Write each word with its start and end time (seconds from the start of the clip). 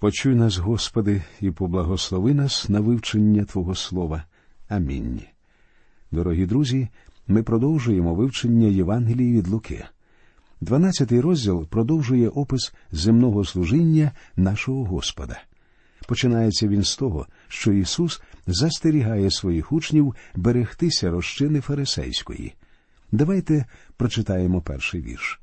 Почуй 0.00 0.34
нас, 0.34 0.56
Господи, 0.56 1.22
і 1.40 1.50
поблагослови 1.50 2.34
нас 2.34 2.68
на 2.68 2.80
вивчення 2.80 3.44
Твого 3.44 3.74
Слова. 3.74 4.24
Амінь. 4.68 5.20
Дорогі 6.10 6.46
друзі, 6.46 6.88
ми 7.26 7.42
продовжуємо 7.42 8.14
вивчення 8.14 8.66
Євангелії 8.66 9.38
від 9.38 9.48
Луки. 9.48 9.84
Дванадцятий 10.60 11.20
розділ 11.20 11.66
продовжує 11.66 12.28
опис 12.28 12.72
земного 12.92 13.44
служіння 13.44 14.12
нашого 14.36 14.84
Господа. 14.84 15.40
Починається 16.08 16.68
він 16.68 16.82
з 16.82 16.96
того, 16.96 17.26
що 17.48 17.72
Ісус 17.72 18.22
застерігає 18.46 19.30
своїх 19.30 19.72
учнів 19.72 20.14
берегтися 20.36 21.10
розчини 21.10 21.60
фарисейської. 21.60 22.54
Давайте 23.12 23.64
прочитаємо 23.96 24.60
перший 24.60 25.00
вірш. 25.00 25.40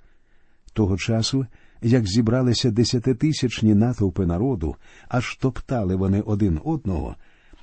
Того 0.73 0.97
часу, 0.97 1.45
як 1.86 2.07
зібралися 2.07 2.71
десятитисячні 2.71 3.75
натовпи 3.75 4.25
народу, 4.25 4.75
аж 5.07 5.35
топтали 5.35 5.95
вони 5.95 6.21
один 6.21 6.59
одного, 6.66 7.16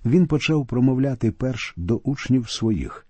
він 0.04 0.26
почав 0.26 0.66
промовляти 0.66 1.30
перш 1.30 1.74
до 1.76 1.96
учнів 1.96 2.50
своїх 2.50 3.06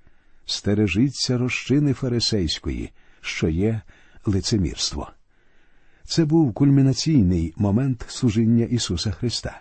стережіться 0.47 1.39
розчини 1.39 1.93
фарисейської, 1.93 2.91
що 3.21 3.49
є 3.49 3.81
лицемірство. 4.27 5.11
Це 6.05 6.25
був 6.25 6.53
кульмінаційний 6.53 7.55
момент 7.57 8.05
служіння 8.09 8.65
Ісуса 8.65 9.11
Христа. 9.11 9.61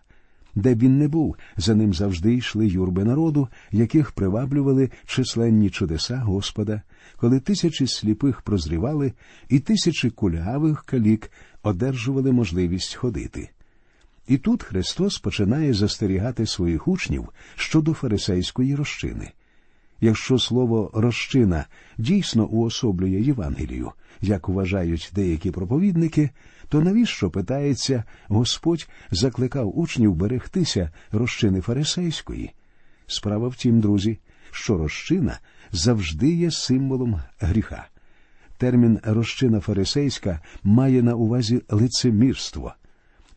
Де 0.55 0.75
б 0.75 0.79
він 0.79 0.97
не 0.97 1.07
був, 1.07 1.35
за 1.57 1.75
ним 1.75 1.93
завжди 1.93 2.35
йшли 2.35 2.67
юрби 2.67 3.03
народу, 3.03 3.47
яких 3.71 4.11
приваблювали 4.11 4.89
численні 5.05 5.69
чудеса 5.69 6.17
Господа, 6.17 6.81
коли 7.17 7.39
тисячі 7.39 7.87
сліпих 7.87 8.41
прозрівали, 8.41 9.13
і 9.49 9.59
тисячі 9.59 10.09
кульгавих 10.09 10.83
калік 10.83 11.31
одержували 11.63 12.31
можливість 12.31 12.95
ходити. 12.95 13.49
І 14.27 14.37
тут 14.37 14.63
Христос 14.63 15.17
починає 15.17 15.73
застерігати 15.73 16.45
своїх 16.45 16.87
учнів 16.87 17.29
щодо 17.55 17.93
фарисейської 17.93 18.75
розчини. 18.75 19.31
Якщо 20.01 20.39
слово 20.39 20.91
розчина 20.93 21.65
дійсно 21.97 22.45
уособлює 22.45 23.21
Євангелію, 23.21 23.91
як 24.21 24.49
вважають 24.49 25.11
деякі 25.15 25.51
проповідники, 25.51 26.29
то 26.71 26.81
навіщо 26.81 27.29
питається 27.29 28.03
Господь 28.27 28.89
закликав 29.11 29.79
учнів 29.79 30.15
берегтися 30.15 30.91
розчини 31.11 31.61
фарисейської? 31.61 32.51
Справа 33.07 33.47
в 33.47 33.55
тім, 33.55 33.79
друзі, 33.79 34.19
що 34.51 34.77
розчина 34.77 35.39
завжди 35.71 36.33
є 36.33 36.51
символом 36.51 37.21
гріха. 37.39 37.87
Термін 38.57 38.99
розчина 39.03 39.59
фарисейська 39.59 40.39
має 40.63 41.03
на 41.03 41.15
увазі 41.15 41.61
лицемірство. 41.69 42.73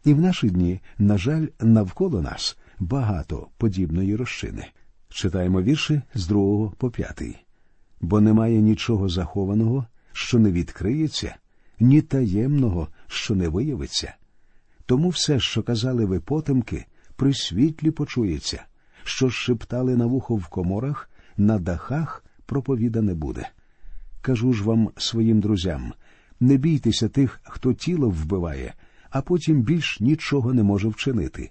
І 0.04 0.14
в 0.14 0.20
наші 0.20 0.50
дні, 0.50 0.80
на 0.98 1.18
жаль, 1.18 1.46
навколо 1.60 2.22
нас 2.22 2.58
багато 2.78 3.48
подібної 3.56 4.16
розчини. 4.16 4.66
Читаємо 5.08 5.62
вірші 5.62 6.02
з 6.14 6.26
другого 6.26 6.74
по 6.78 6.90
п'ятий. 6.90 7.36
Бо 8.00 8.20
немає 8.20 8.60
нічого 8.60 9.08
захованого, 9.08 9.86
що 10.12 10.38
не 10.38 10.52
відкриється, 10.52 11.36
ні 11.84 12.02
таємного, 12.02 12.88
що 13.06 13.34
не 13.34 13.48
виявиться. 13.48 14.14
Тому 14.86 15.08
все, 15.08 15.40
що 15.40 15.62
казали 15.62 16.04
ви 16.04 16.20
потемки, 16.20 16.86
при 17.16 17.34
світлі 17.34 17.90
почується, 17.90 18.64
що 19.04 19.30
шептали 19.30 19.96
на 19.96 20.06
вухо 20.06 20.36
в 20.36 20.46
коморах, 20.46 21.10
на 21.36 21.58
дахах 21.58 22.24
проповідане 22.46 23.14
буде. 23.14 23.48
Кажу 24.22 24.52
ж 24.52 24.64
вам 24.64 24.90
своїм 24.96 25.40
друзям 25.40 25.92
не 26.40 26.56
бійтеся 26.56 27.08
тих, 27.08 27.40
хто 27.42 27.72
тіло 27.72 28.08
вбиває, 28.08 28.74
а 29.10 29.22
потім 29.22 29.62
більш 29.62 30.00
нічого 30.00 30.54
не 30.54 30.62
може 30.62 30.88
вчинити. 30.88 31.50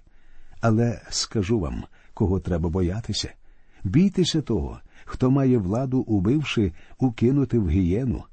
Але 0.60 1.02
скажу 1.10 1.60
вам, 1.60 1.84
кого 2.14 2.40
треба 2.40 2.68
боятися. 2.68 3.32
Бійтеся 3.84 4.42
того, 4.42 4.80
хто 5.04 5.30
має 5.30 5.58
владу, 5.58 5.98
убивши, 6.00 6.72
укинути 6.98 7.58
в 7.58 7.70
гієну. 7.70 8.24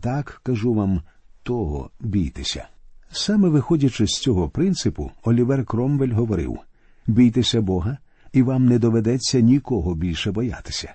Так 0.00 0.40
кажу 0.42 0.74
вам, 0.74 1.02
того 1.42 1.90
бійтеся. 2.00 2.68
Саме 3.12 3.48
виходячи 3.48 4.06
з 4.06 4.10
цього 4.10 4.48
принципу, 4.48 5.10
Олівер 5.24 5.64
Кромвель 5.64 6.12
говорив 6.12 6.58
бійтеся 7.06 7.60
Бога, 7.60 7.98
і 8.32 8.42
вам 8.42 8.66
не 8.66 8.78
доведеться 8.78 9.40
нікого 9.40 9.94
більше 9.94 10.32
боятися. 10.32 10.94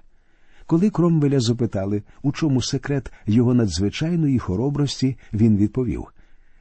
Коли 0.65 0.89
Кромвеля 0.89 1.39
запитали, 1.39 2.03
у 2.21 2.31
чому 2.31 2.61
секрет 2.61 3.11
його 3.25 3.53
надзвичайної 3.53 4.39
хоробрості, 4.39 5.17
він 5.33 5.57
відповів 5.57 6.07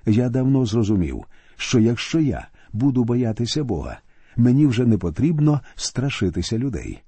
Я 0.06 0.28
давно 0.28 0.66
зрозумів, 0.66 1.24
що 1.56 1.78
якщо 1.80 2.20
я 2.20 2.48
буду 2.72 3.04
боятися 3.04 3.64
Бога, 3.64 3.98
мені 4.36 4.66
вже 4.66 4.86
не 4.86 4.98
потрібно 4.98 5.60
страшитися 5.74 6.58
людей. 6.58 7.02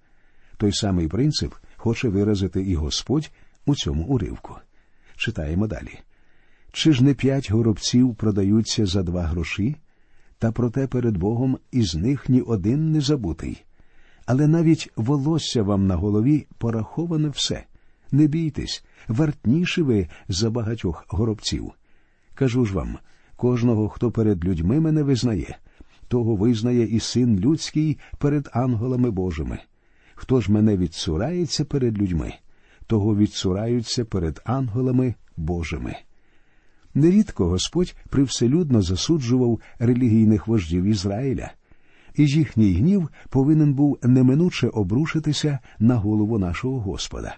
Той 0.57 0.73
самий 0.73 1.09
принцип 1.09 1.55
хоче 1.77 2.09
виразити 2.09 2.63
і 2.63 2.75
Господь 2.75 3.31
у 3.67 3.75
цьому 3.75 4.05
уривку. 4.05 4.55
Читаємо 5.17 5.67
далі. 5.67 5.99
Чи 6.77 6.93
ж 6.93 7.05
не 7.05 7.15
п'ять 7.15 7.51
горобців 7.51 8.15
продаються 8.15 8.87
за 8.87 9.03
два 9.03 9.23
гроші, 9.23 9.77
та 10.39 10.53
проте 10.53 10.87
перед 10.87 11.17
Богом 11.17 11.59
із 11.73 11.95
них 11.95 12.29
ні 12.29 12.41
один 12.41 12.93
не 12.93 13.01
забутий. 13.01 13.65
Але 14.27 14.47
навіть 14.47 14.91
волосся 14.97 15.63
вам 15.63 15.87
на 15.87 15.97
голові 15.97 16.47
пораховане 16.59 17.29
все. 17.29 17.65
Не 18.13 18.27
бійтесь, 18.27 18.85
вартніші 19.09 19.83
ви 19.83 20.09
за 20.29 20.51
багатьох 20.51 21.05
горобців. 21.09 21.73
Кажу 22.35 22.65
ж 22.65 22.75
вам 22.75 22.99
кожного, 23.37 23.89
хто 23.89 24.11
перед 24.11 24.45
людьми 24.45 24.81
мене 24.81 25.03
визнає, 25.03 25.59
того 26.09 26.37
визнає 26.37 26.87
і 26.87 27.01
син 27.01 27.41
людський 27.41 27.99
перед 28.19 28.49
ангелами 28.53 29.11
Божими. 29.11 29.59
Хто 30.15 30.41
ж 30.41 30.53
мене 30.53 30.77
відсурається 30.77 31.65
перед 31.65 31.99
людьми, 31.99 32.33
того 32.87 33.17
відсураються 33.17 34.05
перед 34.05 34.43
ангелами 34.45 35.15
Божими. 35.37 35.97
Нерідко 36.97 37.47
Господь 37.47 37.97
привселюдно 38.09 38.83
засуджував 38.83 39.61
релігійних 39.79 40.47
вождів 40.47 40.85
Ізраїля, 40.85 41.53
і 42.15 42.27
їхній 42.27 42.75
гнів 42.75 43.09
повинен 43.29 43.75
був 43.75 43.99
неминуче 44.03 44.69
обрушитися 44.69 45.59
на 45.79 45.95
голову 45.95 46.39
нашого 46.39 46.81
Господа. 46.81 47.37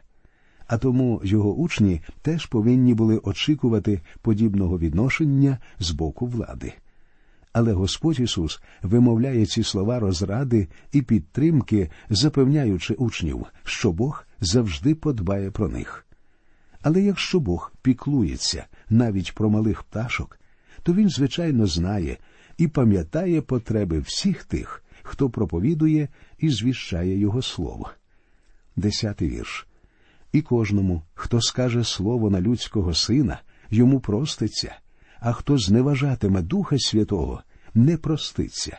А 0.66 0.78
тому 0.78 1.20
його 1.24 1.54
учні 1.54 2.00
теж 2.22 2.46
повинні 2.46 2.94
були 2.94 3.18
очікувати 3.18 4.00
подібного 4.22 4.78
відношення 4.78 5.58
з 5.78 5.90
боку 5.90 6.26
влади. 6.26 6.72
Але 7.52 7.72
Господь 7.72 8.20
Ісус 8.20 8.62
вимовляє 8.82 9.46
ці 9.46 9.62
слова 9.62 9.98
розради 9.98 10.68
і 10.92 11.02
підтримки, 11.02 11.90
запевняючи 12.10 12.94
учнів, 12.94 13.46
що 13.64 13.92
Бог 13.92 14.24
завжди 14.40 14.94
подбає 14.94 15.50
про 15.50 15.68
них. 15.68 16.07
Але 16.82 17.02
якщо 17.02 17.40
Бог 17.40 17.72
піклується 17.82 18.66
навіть 18.90 19.34
про 19.34 19.50
малих 19.50 19.82
пташок, 19.82 20.40
то 20.82 20.92
він, 20.92 21.08
звичайно, 21.08 21.66
знає 21.66 22.16
і 22.58 22.68
пам'ятає 22.68 23.42
потреби 23.42 23.98
всіх 23.98 24.44
тих, 24.44 24.84
хто 25.02 25.30
проповідує 25.30 26.08
і 26.38 26.50
звіщає 26.50 27.18
Його 27.18 27.42
слово. 27.42 27.90
Десятий 28.76 29.28
вірш. 29.28 29.66
І 30.32 30.42
кожному, 30.42 31.02
хто 31.14 31.40
скаже 31.40 31.84
слово 31.84 32.30
на 32.30 32.40
людського 32.40 32.94
сина, 32.94 33.40
йому 33.70 34.00
проститься, 34.00 34.76
а 35.20 35.32
хто 35.32 35.58
зневажатиме 35.58 36.42
Духа 36.42 36.76
Святого, 36.78 37.42
не 37.74 37.96
проститься. 37.96 38.78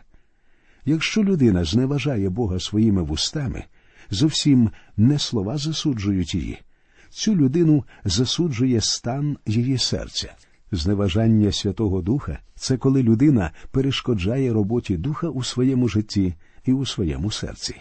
Якщо 0.86 1.24
людина 1.24 1.64
зневажає 1.64 2.30
Бога 2.30 2.60
своїми 2.60 3.02
вустами, 3.02 3.64
зовсім 4.10 4.72
не 4.98 5.20
слова 5.20 5.58
засуджують 5.58 6.36
її. 6.36 6.60
Цю 7.10 7.36
людину 7.36 7.84
засуджує 8.06 8.82
стан 8.82 9.38
її 9.46 9.78
серця. 9.78 10.36
Зневажання 10.72 11.52
Святого 11.52 12.02
Духа 12.02 12.40
це 12.56 12.78
коли 12.78 13.04
людина 13.04 13.52
перешкоджає 13.72 14.54
роботі 14.54 14.98
духа 14.98 15.30
у 15.30 15.44
своєму 15.44 15.88
житті 15.88 16.34
і 16.66 16.74
у 16.74 16.86
своєму 16.86 17.32
серці. 17.32 17.76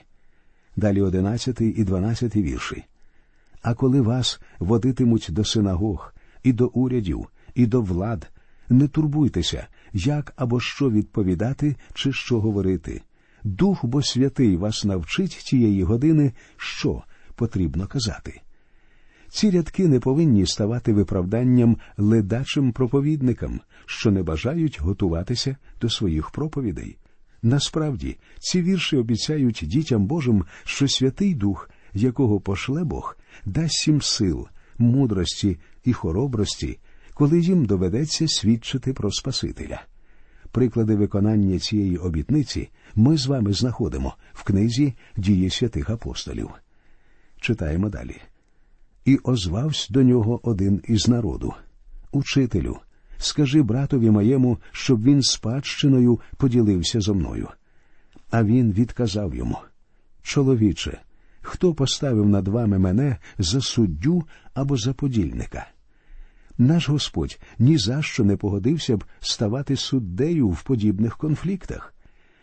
Далі 0.76 1.02
одинадцятий 1.02 1.68
і 1.68 1.84
дванадцятий 1.84 2.42
вірші. 2.42 2.84
А 3.62 3.74
коли 3.74 4.00
вас 4.00 4.40
водитимуть 4.58 5.26
до 5.30 5.44
синагог, 5.44 6.14
і 6.42 6.52
до 6.52 6.66
урядів, 6.66 7.26
і 7.54 7.66
до 7.66 7.82
влад, 7.82 8.30
не 8.68 8.88
турбуйтеся, 8.88 9.66
як 9.92 10.32
або 10.36 10.60
що 10.60 10.90
відповідати 10.90 11.76
чи 11.94 12.12
що 12.12 12.40
говорити. 12.40 13.02
Дух 13.44 13.84
бо 13.84 14.02
святий 14.02 14.56
вас 14.56 14.84
навчить 14.84 15.30
тієї 15.30 15.82
години, 15.82 16.32
що 16.56 17.02
потрібно 17.34 17.86
казати. 17.86 18.40
Ці 19.30 19.50
рядки 19.50 19.88
не 19.88 20.00
повинні 20.00 20.46
ставати 20.46 20.92
виправданням 20.92 21.76
ледачим 21.96 22.72
проповідникам, 22.72 23.60
що 23.86 24.10
не 24.10 24.22
бажають 24.22 24.80
готуватися 24.80 25.56
до 25.80 25.90
своїх 25.90 26.30
проповідей. 26.30 26.98
Насправді, 27.42 28.16
ці 28.38 28.62
вірші 28.62 28.96
обіцяють 28.96 29.60
дітям 29.62 30.06
Божим, 30.06 30.44
що 30.64 30.88
Святий 30.88 31.34
Дух, 31.34 31.70
якого 31.94 32.40
пошле 32.40 32.84
Бог, 32.84 33.16
дасть 33.44 33.88
їм 33.88 34.02
сил, 34.02 34.48
мудрості 34.78 35.58
і 35.84 35.92
хоробрості, 35.92 36.78
коли 37.14 37.40
їм 37.40 37.64
доведеться 37.64 38.28
свідчити 38.28 38.92
про 38.92 39.10
Спасителя. 39.12 39.82
Приклади 40.50 40.96
виконання 40.96 41.58
цієї 41.58 41.96
обітниці 41.96 42.68
ми 42.94 43.16
з 43.16 43.26
вами 43.26 43.52
знаходимо 43.52 44.14
в 44.32 44.44
книзі 44.44 44.94
дії 45.16 45.50
святих 45.50 45.90
апостолів. 45.90 46.50
Читаємо 47.40 47.88
далі. 47.88 48.16
І 49.08 49.18
озвався 49.24 49.86
до 49.90 50.02
нього 50.02 50.40
один 50.42 50.82
із 50.88 51.08
народу 51.08 51.54
Учителю, 52.12 52.78
скажи 53.18 53.62
братові 53.62 54.10
моєму, 54.10 54.58
щоб 54.72 55.02
він 55.02 55.22
спадщиною 55.22 56.20
поділився 56.36 57.00
зо 57.00 57.14
мною. 57.14 57.48
А 58.30 58.44
він 58.44 58.72
відказав 58.72 59.34
йому 59.34 59.58
Чоловіче, 60.22 61.00
хто 61.40 61.74
поставив 61.74 62.28
над 62.28 62.48
вами 62.48 62.78
мене 62.78 63.16
за 63.38 63.60
суддю 63.60 64.24
або 64.54 64.76
за 64.76 64.92
подільника? 64.92 65.66
Наш 66.58 66.88
Господь 66.88 67.38
ні 67.58 67.78
за 67.78 68.02
що 68.02 68.24
не 68.24 68.36
погодився 68.36 68.96
б 68.96 69.04
ставати 69.20 69.76
суддею 69.76 70.48
в 70.48 70.62
подібних 70.62 71.16
конфліктах. 71.16 71.94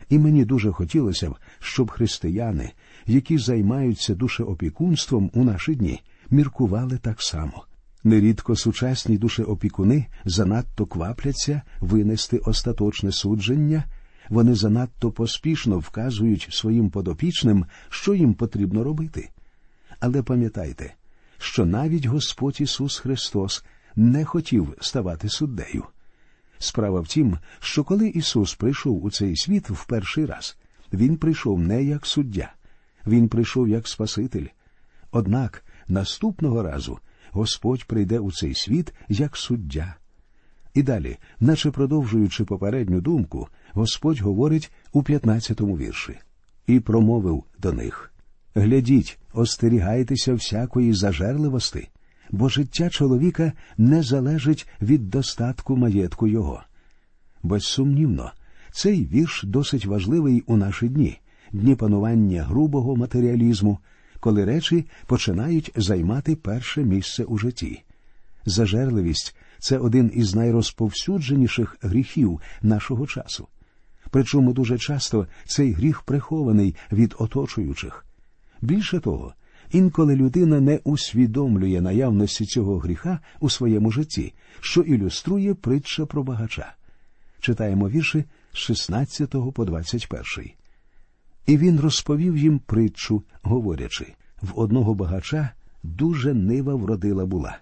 І 0.09 0.19
мені 0.19 0.45
дуже 0.45 0.71
хотілося 0.71 1.29
б, 1.29 1.35
щоб 1.59 1.91
християни, 1.91 2.71
які 3.05 3.37
займаються 3.37 4.15
душеопікунством 4.15 5.31
у 5.33 5.43
наші 5.43 5.75
дні, 5.75 6.01
міркували 6.29 6.97
так 6.97 7.21
само. 7.21 7.65
Нерідко 8.03 8.55
сучасні 8.55 9.17
душеопікуни 9.17 10.05
занадто 10.25 10.85
квапляться 10.85 11.61
винести 11.81 12.37
остаточне 12.37 13.11
судження, 13.11 13.83
вони 14.29 14.55
занадто 14.55 15.11
поспішно 15.11 15.79
вказують 15.79 16.47
своїм 16.51 16.89
подопічним, 16.89 17.65
що 17.89 18.13
їм 18.13 18.33
потрібно 18.33 18.83
робити. 18.83 19.29
Але 19.99 20.23
пам'ятайте, 20.23 20.93
що 21.37 21.65
навіть 21.65 22.05
Господь 22.05 22.61
Ісус 22.61 22.99
Христос 22.99 23.65
не 23.95 24.25
хотів 24.25 24.73
ставати 24.81 25.29
суддею. 25.29 25.83
Справа 26.59 27.01
в 27.01 27.07
тім, 27.07 27.37
що 27.59 27.83
коли 27.83 28.07
Ісус 28.07 28.55
прийшов 28.55 29.03
у 29.03 29.11
цей 29.11 29.35
світ 29.37 29.69
в 29.69 29.85
перший 29.85 30.25
раз, 30.25 30.57
Він 30.93 31.17
прийшов 31.17 31.59
не 31.59 31.83
як 31.83 32.05
суддя, 32.05 32.53
Він 33.07 33.29
прийшов 33.29 33.69
як 33.69 33.87
Спаситель. 33.87 34.45
Однак 35.11 35.64
наступного 35.87 36.63
разу 36.63 36.99
Господь 37.31 37.85
прийде 37.85 38.19
у 38.19 38.31
цей 38.31 38.55
світ 38.55 38.93
як 39.09 39.37
суддя. 39.37 39.95
І 40.73 40.83
далі, 40.83 41.17
наче 41.39 41.71
продовжуючи 41.71 42.45
попередню 42.45 43.01
думку, 43.01 43.47
Господь 43.73 44.19
говорить 44.19 44.71
у 44.93 45.01
15-му 45.01 45.77
вірші 45.77 46.17
і 46.67 46.79
промовив 46.79 47.43
до 47.59 47.73
них 47.73 48.11
Глядіть, 48.55 49.19
остерігайтеся 49.33 50.33
всякої 50.33 50.93
зажерливости, 50.93 51.87
бо 52.31 52.49
життя 52.49 52.89
чоловіка 52.89 53.53
не 53.77 54.03
залежить 54.03 54.67
від 54.81 55.09
достатку 55.09 55.77
маєтку 55.77 56.27
його. 56.27 56.63
Безсумнівно, 57.43 58.31
цей 58.71 59.05
вірш 59.05 59.43
досить 59.43 59.85
важливий 59.85 60.43
у 60.47 60.57
наші 60.57 60.89
дні, 60.89 61.19
дні 61.51 61.75
панування 61.75 62.43
грубого 62.43 62.95
матеріалізму, 62.95 63.79
коли 64.19 64.45
речі 64.45 64.85
починають 65.05 65.71
займати 65.75 66.35
перше 66.35 66.83
місце 66.83 67.23
у 67.23 67.37
житті. 67.37 67.83
Зажерливість 68.45 69.35
це 69.59 69.77
один 69.77 70.11
із 70.13 70.35
найрозповсюдженіших 70.35 71.77
гріхів 71.81 72.41
нашого 72.61 73.07
часу. 73.07 73.47
Причому 74.11 74.53
дуже 74.53 74.77
часто 74.77 75.27
цей 75.45 75.71
гріх 75.71 76.01
прихований 76.01 76.75
від 76.91 77.15
оточуючих. 77.17 78.05
Більше 78.61 78.99
того, 78.99 79.33
інколи 79.71 80.15
людина 80.15 80.59
не 80.59 80.79
усвідомлює 80.83 81.81
наявності 81.81 82.45
цього 82.45 82.79
гріха 82.79 83.19
у 83.39 83.49
своєму 83.49 83.91
житті, 83.91 84.33
що 84.59 84.81
ілюструє 84.81 85.53
притча 85.53 86.05
про 86.05 86.23
багача. 86.23 86.73
Читаємо 87.39 87.89
вірші 87.89 88.25
з 88.53 88.57
16 88.57 89.35
по 89.53 89.65
21. 89.65 90.64
І 91.45 91.57
він 91.57 91.79
розповів 91.79 92.37
їм 92.37 92.59
притчу, 92.59 93.23
говорячи 93.41 94.13
в 94.41 94.59
одного 94.59 94.93
багача 94.93 95.49
дуже 95.83 96.33
нива 96.33 96.75
вродила 96.75 97.25
була. 97.25 97.57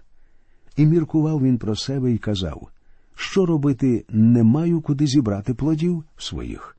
І 0.76 0.86
міркував 0.86 1.42
він 1.42 1.58
про 1.58 1.76
себе 1.76 2.12
і 2.12 2.18
казав 2.18 2.68
що 3.14 3.46
робити 3.46 4.04
не 4.08 4.42
маю 4.42 4.80
куди 4.80 5.06
зібрати 5.06 5.54
плодів 5.54 6.04
своїх. 6.16 6.76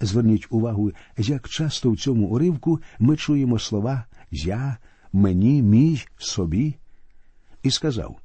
Зверніть 0.00 0.46
увагу, 0.50 0.92
як 1.18 1.48
часто 1.48 1.90
в 1.90 1.96
цьому 1.96 2.26
уривку 2.26 2.80
ми 2.98 3.16
чуємо 3.16 3.58
слова 3.58 4.04
я, 4.30 4.76
мені, 5.12 5.62
мій, 5.62 6.02
собі. 6.18 6.74
І 7.62 7.70
сказав 7.70 8.16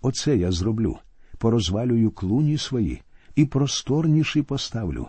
Оце 0.00 0.36
я 0.36 0.52
зроблю, 0.52 0.98
порозвалюю 1.38 2.10
клуні 2.10 2.58
свої, 2.58 3.02
і 3.34 3.44
просторніші 3.44 4.42
поставлю, 4.42 5.08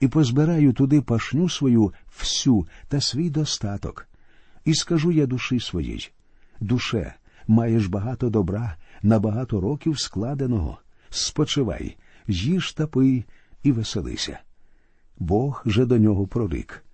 і 0.00 0.08
позбираю 0.08 0.72
туди 0.72 1.00
пашню 1.00 1.48
свою 1.48 1.92
всю 2.18 2.66
та 2.88 3.00
свій 3.00 3.30
достаток. 3.30 4.08
І 4.64 4.74
скажу 4.74 5.12
я 5.12 5.26
душі 5.26 5.60
своїй 5.60 6.10
душе, 6.60 7.14
маєш 7.48 7.86
багато 7.86 8.30
добра 8.30 8.76
на 9.02 9.18
багато 9.18 9.60
років 9.60 10.00
складеного 10.00 10.78
спочивай, 11.10 11.96
їж 12.28 12.72
та 12.72 12.86
пий 12.86 13.24
і 13.62 13.72
веселися. 13.72 14.38
Бог 15.18 15.62
же 15.66 15.86
до 15.86 15.98
нього 15.98 16.26
прорик. 16.26 16.84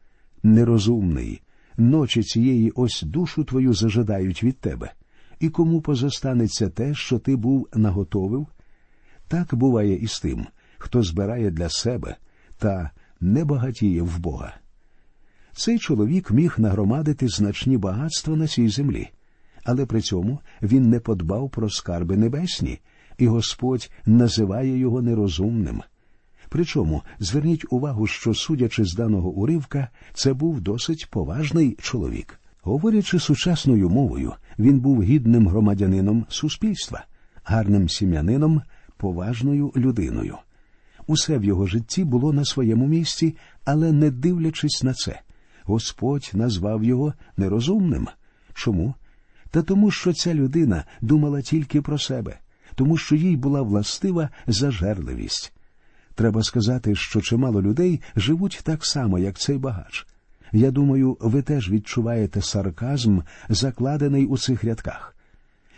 Нерозумний, 0.43 1.43
ночі 1.76 2.23
цієї 2.23 2.70
ось 2.70 3.03
душу 3.03 3.44
твою 3.44 3.75
зажадають 3.75 4.44
від 4.44 4.58
тебе, 4.58 4.93
і 5.41 5.49
кому 5.49 5.81
позостанеться 5.81 6.69
те, 6.69 6.94
що 6.94 7.19
ти 7.19 7.37
був 7.37 7.69
наготовив? 7.75 8.46
Так 9.29 9.55
буває 9.55 9.96
і 9.96 10.06
з 10.06 10.20
тим, 10.20 10.46
хто 10.79 11.03
збирає 11.03 11.50
для 11.50 11.69
себе 11.69 12.17
та 12.61 12.91
не 13.21 13.45
багатіє 13.45 14.03
в 14.03 14.19
Бога. 14.19 14.55
Цей 15.53 15.79
чоловік 15.79 16.31
міг 16.31 16.55
нагромадити 16.59 17.29
значні 17.29 17.77
багатства 17.77 18.37
на 18.37 18.47
цій 18.47 18.69
землі, 18.69 19.09
але 19.65 19.87
при 19.87 20.01
цьому 20.01 20.41
він 20.62 20.91
не 20.91 21.01
подбав 21.01 21.51
про 21.51 21.71
скарби 21.71 22.17
небесні, 22.17 22.79
і 23.19 23.27
Господь 23.27 23.91
називає 24.07 24.79
його 24.79 25.03
нерозумним. 25.03 25.83
Причому 26.49 27.03
зверніть 27.19 27.65
увагу, 27.71 28.07
що, 28.07 28.35
судячи 28.35 28.85
з 28.85 28.95
даного 28.95 29.31
уривка, 29.31 29.89
це 30.15 30.33
був 30.33 30.61
досить 30.61 31.09
поважний 31.11 31.77
чоловік. 31.81 32.41
Говорячи 32.63 33.19
сучасною 33.19 33.91
мовою, 33.91 34.33
він 34.59 34.81
був 34.81 35.03
гідним 35.03 35.49
громадянином 35.49 36.27
суспільства, 36.29 37.05
гарним 37.45 37.89
сім'янином, 37.89 38.63
поважною 38.97 39.73
людиною. 39.77 40.37
Усе 41.11 41.39
в 41.39 41.45
його 41.45 41.67
житті 41.67 42.05
було 42.05 42.33
на 42.33 42.45
своєму 42.45 42.87
місці, 42.87 43.37
але 43.65 43.93
не 43.93 44.11
дивлячись 44.11 44.82
на 44.82 44.94
це, 44.94 45.20
Господь 45.65 46.31
назвав 46.32 46.84
його 46.84 47.15
нерозумним. 47.37 48.08
Чому? 48.55 48.94
Та 49.51 49.63
тому, 49.63 49.91
що 49.91 50.13
ця 50.13 50.34
людина 50.34 50.84
думала 51.01 51.43
тільки 51.43 51.82
про 51.82 51.99
себе 51.99 52.39
тому 52.75 52.96
що 52.96 53.17
їй 53.17 53.37
була 53.37 53.63
властива 53.63 54.29
зажерливість. 54.46 55.53
Треба 56.15 56.43
сказати, 56.43 56.94
що 56.94 57.20
чимало 57.20 57.63
людей 57.63 58.01
живуть 58.17 58.61
так 58.65 58.84
само, 58.84 59.19
як 59.19 59.39
цей 59.39 59.58
багач. 59.58 60.06
Я 60.53 60.70
думаю, 60.70 61.17
ви 61.20 61.43
теж 61.43 61.70
відчуваєте 61.70 62.43
сарказм, 62.43 63.20
закладений 63.49 64.27
у 64.27 64.39
цих 64.39 64.65
рядках. 64.65 65.17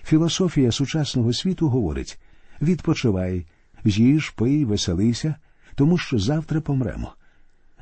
Філософія 0.04 0.72
сучасного 0.72 1.32
світу 1.32 1.68
говорить 1.68 2.18
відпочивай, 2.62 3.46
їж, 3.84 4.30
пий, 4.30 4.64
веселися, 4.64 5.34
тому 5.74 5.98
що 5.98 6.18
завтра 6.18 6.60
помремо. 6.60 7.12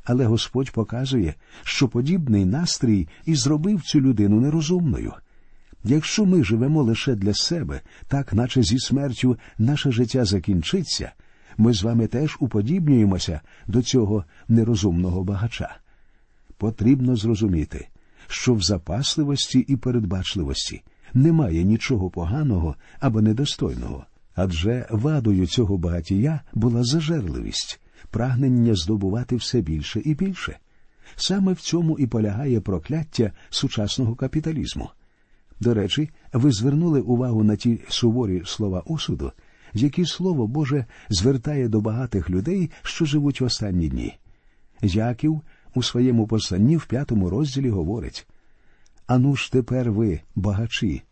Але 0.04 0.26
Господь 0.26 0.70
показує, 0.70 1.34
що 1.62 1.88
подібний 1.88 2.44
настрій 2.44 3.08
і 3.24 3.34
зробив 3.34 3.82
цю 3.82 4.00
людину 4.00 4.40
нерозумною. 4.40 5.12
Якщо 5.84 6.24
ми 6.24 6.44
живемо 6.44 6.82
лише 6.82 7.14
для 7.14 7.34
себе, 7.34 7.80
так 8.08 8.32
наче 8.32 8.62
зі 8.62 8.78
смертю 8.78 9.38
наше 9.58 9.92
життя 9.92 10.24
закінчиться, 10.24 11.12
ми 11.58 11.72
з 11.72 11.82
вами 11.82 12.06
теж 12.06 12.36
уподібнюємося 12.40 13.40
до 13.66 13.82
цього 13.82 14.24
нерозумного 14.48 15.24
багача. 15.24 15.76
Потрібно 16.56 17.16
зрозуміти, 17.16 17.88
що 18.28 18.54
в 18.54 18.62
запасливості 18.62 19.58
і 19.58 19.76
передбачливості 19.76 20.82
немає 21.14 21.64
нічого 21.64 22.10
поганого 22.10 22.74
або 23.00 23.20
недостойного, 23.20 24.06
адже 24.42 24.86
вадою 24.90 25.46
цього 25.46 25.78
багатія 25.78 26.40
була 26.54 26.84
зажерливість, 26.84 27.80
прагнення 28.10 28.74
здобувати 28.74 29.36
все 29.36 29.60
більше 29.60 30.00
і 30.04 30.14
більше. 30.14 30.58
Саме 31.16 31.52
в 31.52 31.60
цьому 31.60 31.98
і 31.98 32.06
полягає 32.06 32.60
прокляття 32.60 33.32
сучасного 33.50 34.14
капіталізму. 34.14 34.90
До 35.60 35.74
речі, 35.74 36.10
ви 36.32 36.52
звернули 36.52 37.00
увагу 37.00 37.44
на 37.44 37.56
ті 37.56 37.80
суворі 37.88 38.42
слова 38.44 38.82
осуду, 38.86 39.32
які 39.74 40.04
слово 40.04 40.46
Боже 40.46 40.86
звертає 41.08 41.68
до 41.68 41.80
багатих 41.80 42.30
людей, 42.30 42.70
що 42.82 43.04
живуть 43.04 43.40
в 43.40 43.44
останні 43.44 43.88
дні. 43.88 44.18
Яків 44.82 45.40
у 45.74 45.82
своєму 45.82 46.26
посланні 46.26 46.76
в 46.76 46.86
п'ятому 46.86 47.30
розділі 47.30 47.70
говорить 47.70 48.26
Ану 49.06 49.36
ж 49.36 49.52
тепер 49.52 49.92
ви, 49.92 50.20
багачі, 50.34 51.02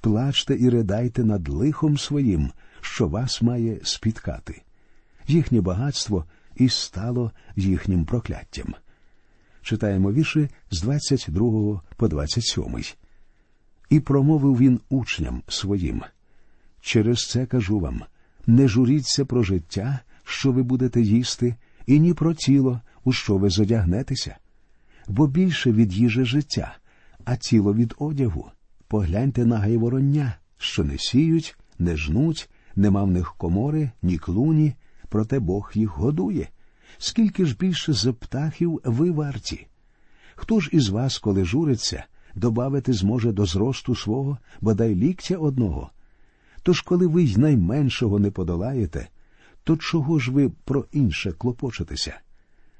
плачте 0.00 0.56
і 0.60 0.70
ридайте 0.70 1.24
над 1.24 1.48
лихом 1.48 1.98
своїм, 1.98 2.50
що 2.80 3.08
вас 3.08 3.42
має 3.42 3.78
спіткати. 3.82 4.62
Їхнє 5.26 5.60
багатство 5.60 6.24
і 6.56 6.68
стало 6.68 7.32
їхнім 7.56 8.04
прокляттям. 8.04 8.74
Читаємо 9.62 10.12
вірші 10.12 10.48
з 10.70 10.82
22 10.82 11.80
по 11.96 12.08
27. 12.08 12.84
І 13.88 14.00
промовив 14.00 14.58
він 14.58 14.80
учням 14.88 15.42
своїм. 15.48 16.02
Через 16.80 17.18
це 17.28 17.46
кажу 17.46 17.80
вам 17.80 18.02
не 18.46 18.68
журіться 18.68 19.24
про 19.24 19.42
життя, 19.42 19.98
що 20.24 20.52
ви 20.52 20.62
будете 20.62 21.00
їсти, 21.00 21.54
і 21.86 22.00
ні 22.00 22.14
про 22.14 22.34
тіло, 22.34 22.80
у 23.04 23.12
що 23.12 23.36
ви 23.36 23.50
задягнетеся. 23.50 24.36
Бо 25.08 25.26
більше 25.26 25.72
від 25.72 25.92
їжі 25.92 26.24
життя, 26.24 26.76
а 27.24 27.36
тіло 27.36 27.74
від 27.74 27.94
одягу. 27.98 28.50
Погляньте 28.88 29.46
на 29.46 29.58
гайвороння, 29.58 30.34
що 30.58 30.84
не 30.84 30.98
сіють, 30.98 31.56
не 31.78 31.96
жнуть, 31.96 32.50
нема 32.78 33.04
в 33.04 33.10
них 33.10 33.34
комори, 33.38 33.90
ні 34.02 34.18
клуні, 34.18 34.74
проте 35.08 35.40
Бог 35.40 35.70
їх 35.74 35.88
годує. 35.88 36.48
Скільки 36.98 37.46
ж 37.46 37.56
більше 37.60 37.92
за 37.92 38.12
птахів 38.12 38.80
ви 38.84 39.10
варті? 39.10 39.66
Хто 40.34 40.60
ж 40.60 40.70
із 40.72 40.88
вас, 40.88 41.18
коли 41.18 41.44
журиться, 41.44 42.04
добавити 42.34 42.92
зможе 42.92 43.32
до 43.32 43.46
зросту 43.46 43.96
свого, 43.96 44.38
бодай 44.60 44.94
ліктя 44.94 45.36
одного? 45.36 45.90
Тож, 46.62 46.80
коли 46.80 47.06
ви 47.06 47.22
й 47.22 47.36
найменшого 47.36 48.18
не 48.18 48.30
подолаєте, 48.30 49.08
то 49.64 49.76
чого 49.76 50.18
ж 50.18 50.30
ви 50.30 50.48
про 50.64 50.84
інше 50.92 51.32
клопочетеся? 51.32 52.20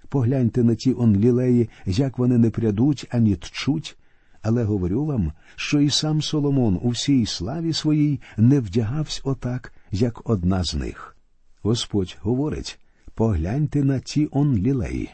Погляньте 0.08 0.64
на 0.64 0.74
ті 0.74 0.94
он 0.94 1.16
лілеї, 1.16 1.70
як 1.86 2.18
вони 2.18 2.38
не 2.38 2.50
прядуть 2.50 3.06
ані 3.10 3.36
тчуть, 3.36 3.98
але 4.42 4.64
говорю 4.64 5.04
вам, 5.04 5.32
що 5.56 5.80
і 5.80 5.90
сам 5.90 6.22
Соломон 6.22 6.78
у 6.82 6.88
всій 6.88 7.26
славі 7.26 7.72
своїй 7.72 8.20
не 8.36 8.60
вдягався 8.60 9.20
отак, 9.24 9.72
як 9.90 10.30
одна 10.30 10.64
з 10.64 10.74
них. 10.74 11.16
Господь 11.62 12.16
говорить 12.20 12.80
погляньте 13.18 13.84
на 13.84 14.00
ті 14.00 14.28
он 14.30 14.56
лілеї. 14.56 15.10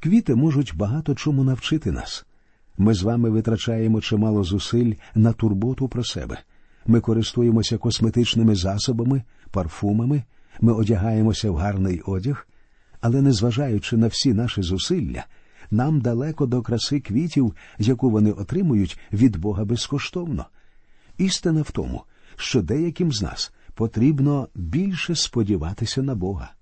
Квіти 0.00 0.34
можуть 0.34 0.76
багато 0.76 1.14
чому 1.14 1.44
навчити 1.44 1.92
нас. 1.92 2.26
Ми 2.78 2.94
з 2.94 3.02
вами 3.02 3.30
витрачаємо 3.30 4.00
чимало 4.00 4.44
зусиль 4.44 4.94
на 5.14 5.32
турботу 5.32 5.88
про 5.88 6.04
себе. 6.04 6.38
Ми 6.86 7.00
користуємося 7.00 7.78
косметичними 7.78 8.54
засобами, 8.54 9.22
парфумами, 9.50 10.22
ми 10.60 10.72
одягаємося 10.72 11.50
в 11.50 11.56
гарний 11.56 12.00
одяг, 12.00 12.46
але 13.00 13.22
незважаючи 13.22 13.96
на 13.96 14.06
всі 14.06 14.34
наші 14.34 14.62
зусилля, 14.62 15.24
нам 15.70 16.00
далеко 16.00 16.46
до 16.46 16.62
краси 16.62 17.00
квітів, 17.00 17.54
яку 17.78 18.10
вони 18.10 18.32
отримують 18.32 18.98
від 19.12 19.36
Бога 19.36 19.64
безкоштовно. 19.64 20.46
Істина 21.18 21.62
в 21.62 21.70
тому, 21.70 22.02
що 22.36 22.62
деяким 22.62 23.12
з 23.12 23.22
нас 23.22 23.52
потрібно 23.74 24.48
більше 24.54 25.14
сподіватися 25.14 26.02
на 26.02 26.14
Бога. 26.14 26.52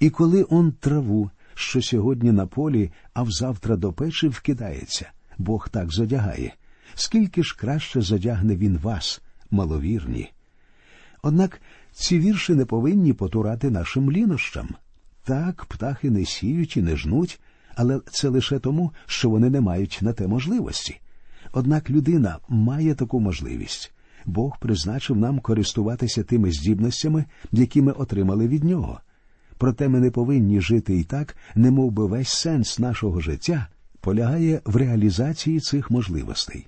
І 0.00 0.10
коли 0.10 0.46
он 0.50 0.72
траву, 0.72 1.30
що 1.54 1.82
сьогодні 1.82 2.32
на 2.32 2.46
полі, 2.46 2.92
а 3.14 3.22
взавтра 3.22 3.76
до 3.76 3.92
печі 3.92 4.28
вкидається, 4.28 5.10
Бог 5.38 5.68
так 5.68 5.92
задягає, 5.92 6.54
скільки 6.94 7.42
ж 7.42 7.56
краще 7.58 8.00
задягне 8.00 8.56
він 8.56 8.78
вас, 8.78 9.22
маловірні. 9.50 10.32
Однак 11.22 11.60
ці 11.92 12.18
вірші 12.18 12.54
не 12.54 12.64
повинні 12.64 13.12
потурати 13.12 13.70
нашим 13.70 14.12
лінощам. 14.12 14.68
Так, 15.24 15.64
птахи 15.64 16.10
не 16.10 16.24
сіють 16.24 16.76
і 16.76 16.82
не 16.82 16.96
жнуть, 16.96 17.40
але 17.74 18.00
це 18.10 18.28
лише 18.28 18.58
тому, 18.58 18.92
що 19.06 19.30
вони 19.30 19.50
не 19.50 19.60
мають 19.60 19.98
на 20.02 20.12
те 20.12 20.26
можливості. 20.26 21.00
Однак 21.52 21.90
людина 21.90 22.38
має 22.48 22.94
таку 22.94 23.20
можливість. 23.20 23.93
Бог 24.26 24.58
призначив 24.58 25.16
нам 25.16 25.38
користуватися 25.38 26.22
тими 26.22 26.52
здібностями, 26.52 27.24
які 27.52 27.82
ми 27.82 27.92
отримали 27.92 28.48
від 28.48 28.64
нього. 28.64 29.00
Проте 29.58 29.88
ми 29.88 30.00
не 30.00 30.10
повинні 30.10 30.60
жити 30.60 30.98
і 30.98 31.04
так, 31.04 31.36
немов 31.54 31.90
би 31.90 32.06
весь 32.06 32.28
сенс 32.28 32.78
нашого 32.78 33.20
життя 33.20 33.66
полягає 34.00 34.60
в 34.64 34.76
реалізації 34.76 35.60
цих 35.60 35.90
можливостей. 35.90 36.66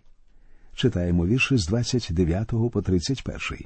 Читаємо 0.75 1.27
вірші 1.27 1.57
з 1.57 1.67
29 1.67 2.49
по 2.73 2.83
31. 2.83 3.59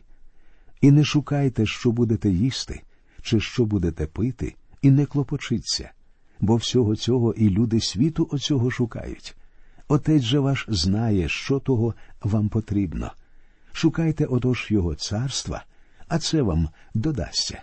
І 0.81 0.91
не 0.91 1.05
шукайте, 1.05 1.67
що 1.67 1.93
будете 1.93 2.31
їсти, 2.31 2.81
чи 3.23 3.41
що 3.41 3.65
будете 3.65 4.07
пити, 4.07 4.55
і 4.83 4.91
не 4.91 5.07
клопочіться, 5.07 5.91
бо 6.41 6.57
всього 6.57 6.97
цього 6.97 7.33
і 7.33 7.51
люди 7.51 7.81
світу 7.81 8.29
оцього 8.31 8.71
шукають. 8.71 9.37
Отець 9.89 10.23
же 10.23 10.39
ваш 10.39 10.67
знає, 10.69 11.29
що 11.29 11.59
того 11.59 11.95
вам 12.23 12.49
потрібно. 12.49 13.13
Шукайте 13.73 14.25
отож 14.25 14.67
його 14.71 14.95
царства, 14.95 15.65
а 16.09 16.19
це 16.19 16.43
вам 16.43 16.69
додасться. 16.95 17.63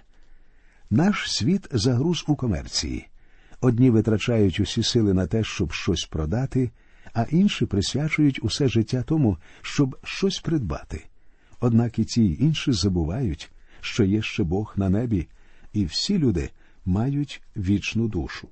Наш 0.90 1.32
світ 1.32 1.68
загруз 1.72 2.26
у 2.28 2.36
комерції. 2.36 3.08
Одні 3.62 3.90
витрачають 3.90 4.60
усі 4.60 4.84
сили 4.84 5.14
на 5.14 5.28
те, 5.28 5.44
щоб 5.44 5.72
щось 5.72 6.06
продати, 6.06 6.72
а 7.14 7.26
інші 7.32 7.66
присвячують 7.66 8.44
усе 8.44 8.68
життя 8.68 9.04
тому, 9.04 9.38
щоб 9.62 9.98
щось 10.04 10.40
придбати. 10.40 11.06
Однак 11.60 12.00
і 12.00 12.06
ті 12.06 12.24
й 12.24 12.38
інші 12.40 12.72
забувають, 12.72 13.52
що 13.82 14.04
є 14.04 14.22
ще 14.22 14.44
Бог 14.44 14.74
на 14.76 14.90
небі, 14.90 15.28
і 15.74 15.86
всі 15.86 16.18
люди 16.18 16.50
мають 16.86 17.42
вічну 17.56 18.08
душу. 18.08 18.48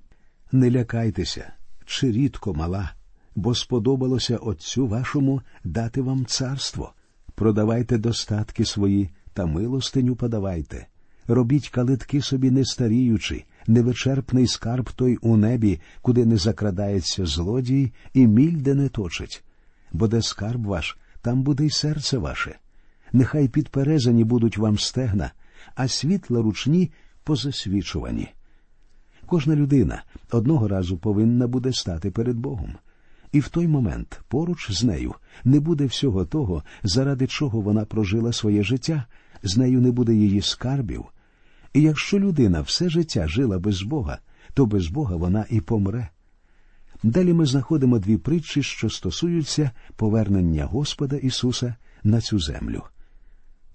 Не 0.51 0.71
лякайтеся, 0.71 1.53
чи 1.85 2.12
рідко 2.12 2.53
мала, 2.53 2.91
бо 3.35 3.55
сподобалося 3.55 4.38
Отцю 4.38 4.88
вашому 4.88 5.41
дати 5.63 6.01
вам 6.01 6.25
царство. 6.25 6.93
Продавайте 7.35 7.97
достатки 7.97 8.65
свої 8.65 9.09
та 9.33 9.45
милостиню 9.45 10.15
подавайте. 10.15 10.87
Робіть 11.27 11.69
калитки 11.69 12.21
собі 12.21 12.51
не 12.51 12.65
старіючи, 12.65 13.43
невичерпний 13.67 14.47
скарб 14.47 14.91
той 14.91 15.15
у 15.15 15.37
небі, 15.37 15.79
куди 16.01 16.25
не 16.25 16.37
закрадається 16.37 17.25
злодій, 17.25 17.91
і 18.13 18.27
міль 18.27 18.57
де 18.57 18.75
не 18.75 18.89
точить. 18.89 19.43
Бо 19.91 20.07
де 20.07 20.21
скарб 20.21 20.65
ваш, 20.65 20.97
там 21.21 21.43
буде 21.43 21.65
й 21.65 21.69
серце 21.69 22.17
ваше. 22.17 22.55
Нехай 23.13 23.47
підперезані 23.47 24.23
будуть 24.23 24.57
вам 24.57 24.79
стегна, 24.79 25.31
а 25.75 25.87
світла 25.87 26.41
ручні 26.41 26.91
позасвічувані. 27.23 28.29
Кожна 29.25 29.55
людина 29.55 30.03
одного 30.31 30.67
разу 30.67 30.97
повинна 30.97 31.47
буде 31.47 31.73
стати 31.73 32.11
перед 32.11 32.37
Богом. 32.37 32.75
І 33.35 33.39
в 33.39 33.49
той 33.49 33.67
момент 33.67 34.21
поруч 34.27 34.71
з 34.71 34.83
нею 34.83 35.15
не 35.43 35.59
буде 35.59 35.85
всього 35.85 36.25
того, 36.25 36.63
заради 36.83 37.27
чого 37.27 37.61
вона 37.61 37.85
прожила 37.85 38.33
своє 38.33 38.63
життя, 38.63 39.05
з 39.43 39.57
нею 39.57 39.81
не 39.81 39.91
буде 39.91 40.13
її 40.13 40.41
скарбів. 40.41 41.05
І 41.73 41.81
якщо 41.81 42.19
людина 42.19 42.61
все 42.61 42.89
життя 42.89 43.27
жила 43.27 43.59
без 43.59 43.81
Бога, 43.81 44.19
то 44.53 44.65
без 44.65 44.87
Бога 44.87 45.15
вона 45.15 45.45
і 45.49 45.61
помре. 45.61 46.09
Далі 47.03 47.33
ми 47.33 47.45
знаходимо 47.45 47.99
дві 47.99 48.17
притчі, 48.17 48.63
що 48.63 48.89
стосуються 48.89 49.71
повернення 49.95 50.65
Господа 50.65 51.15
Ісуса 51.15 51.75
на 52.03 52.21
цю 52.21 52.39
землю. 52.39 52.83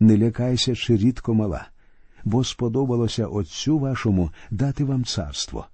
Не 0.01 0.19
лякайся, 0.19 0.75
чи 0.75 0.97
рідко 0.97 1.35
мала, 1.35 1.69
бо 2.25 2.45
сподобалося 2.45 3.27
Отцю 3.27 3.79
вашому 3.79 4.31
дати 4.51 4.85
вам 4.85 5.05
царство. 5.05 5.67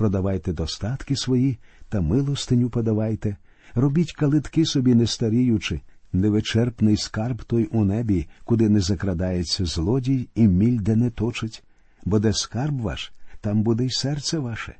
Продавайте 0.00 0.52
достатки 0.52 1.16
свої 1.16 1.58
та 1.88 2.00
милостиню 2.00 2.70
подавайте, 2.70 3.36
робіть 3.74 4.12
калитки 4.12 4.66
собі 4.66 4.94
не 4.94 5.06
старіючи, 5.06 5.80
невичерпний 6.12 6.96
скарб 6.96 7.44
той 7.44 7.64
у 7.64 7.84
небі, 7.84 8.28
куди 8.44 8.68
не 8.68 8.80
закрадається 8.80 9.64
злодій 9.64 10.28
і 10.34 10.48
міль 10.48 10.80
де 10.80 10.96
не 10.96 11.10
точить, 11.10 11.64
бо 12.04 12.18
де 12.18 12.32
скарб 12.32 12.80
ваш, 12.80 13.12
там 13.40 13.62
буде 13.62 13.84
й 13.84 13.90
серце 13.90 14.38
ваше. 14.38 14.74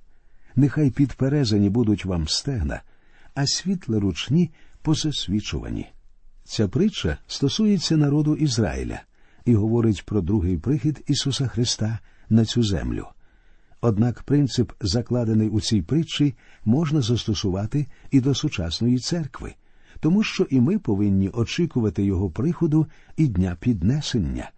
Нехай 0.57 0.91
підперезані 0.91 1.71
будуть 1.71 2.05
вам 2.05 2.29
стегна, 2.29 2.83
а 3.35 3.47
світла 3.47 4.01
ручні 4.01 4.51
позасвічувані. 4.83 5.87
Ця 6.45 6.69
притча 6.69 7.19
стосується 7.27 7.97
народу 7.97 8.37
Ізраїля 8.37 9.01
і 9.45 9.55
говорить 9.55 10.05
про 10.07 10.21
другий 10.21 10.59
прихід 10.59 11.05
Ісуса 11.07 11.47
Христа 11.47 11.99
на 12.31 12.45
цю 12.45 12.63
землю. 12.63 13.07
Однак 13.81 14.23
принцип, 14.23 14.73
закладений 14.81 15.49
у 15.49 15.61
цій 15.61 15.83
притчі, 15.83 16.35
можна 16.65 17.01
застосувати 17.01 17.87
і 18.11 18.21
до 18.21 18.35
сучасної 18.35 18.99
церкви, 18.99 19.55
тому 20.01 20.23
що 20.23 20.47
і 20.51 20.61
ми 20.61 20.79
повинні 20.79 21.29
очікувати 21.29 22.05
його 22.05 22.31
приходу 22.31 22.87
і 23.17 23.27
дня 23.29 23.57
піднесення. 23.61 24.51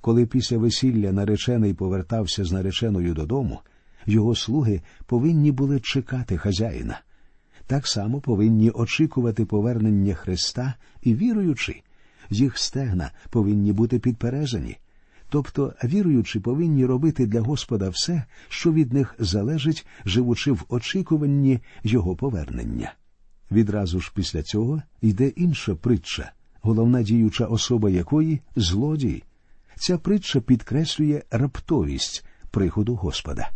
Коли 0.00 0.26
після 0.26 0.58
весілля 0.58 1.12
наречений 1.12 1.74
повертався 1.74 2.44
з 2.44 2.52
нареченою 2.52 3.14
додому, 3.14 3.60
його 4.06 4.34
слуги 4.34 4.82
повинні 5.06 5.52
були 5.52 5.80
чекати 5.80 6.36
хазяїна. 6.36 7.00
Так 7.66 7.86
само 7.86 8.20
повинні 8.20 8.70
очікувати 8.70 9.44
повернення 9.44 10.14
Христа 10.14 10.74
і 11.02 11.14
віруючи, 11.14 11.82
їх 12.30 12.58
стегна 12.58 13.10
повинні 13.30 13.72
бути 13.72 13.98
підперезані. 13.98 14.78
Тобто 15.30 15.72
віруючі 15.84 16.40
повинні 16.40 16.86
робити 16.86 17.26
для 17.26 17.40
Господа 17.40 17.88
все, 17.88 18.24
що 18.48 18.72
від 18.72 18.92
них 18.92 19.14
залежить, 19.18 19.86
живучи 20.04 20.52
в 20.52 20.64
очікуванні 20.68 21.60
Його 21.84 22.16
повернення. 22.16 22.92
Відразу 23.52 24.00
ж 24.00 24.12
після 24.14 24.42
цього 24.42 24.82
йде 25.00 25.28
інша 25.28 25.74
притча, 25.74 26.32
головна 26.62 27.02
діюча 27.02 27.44
особа 27.44 27.90
якої 27.90 28.40
злодій. 28.56 29.22
Ця 29.76 29.98
притча 29.98 30.40
підкреслює 30.40 31.22
раптовість 31.30 32.24
приходу 32.50 32.94
Господа. 32.94 33.50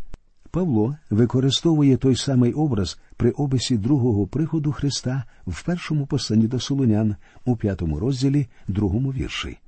Павло 0.50 0.96
використовує 1.10 1.96
той 1.96 2.16
самий 2.16 2.52
образ 2.52 2.98
при 3.16 3.30
описі 3.30 3.78
другого 3.78 4.26
приходу 4.26 4.72
Христа 4.72 5.24
в 5.46 5.62
першому 5.62 6.06
посланні 6.06 6.46
до 6.46 6.60
Солонян 6.60 7.16
у 7.44 7.56
п'ятому 7.56 7.98
розділі, 7.98 8.46
другому 8.68 9.12
вірші. 9.12 9.58